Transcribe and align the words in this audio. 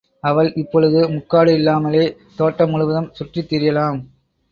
அவள் 0.23 0.47
இப்பொழுது 0.53 1.09
முக்காடு 1.09 1.53
இல்லாமலே 1.53 2.01
தோட்டம் 2.35 2.69
முழுவதும் 2.69 3.11
சுற்றித்திரியலாம். 3.19 3.99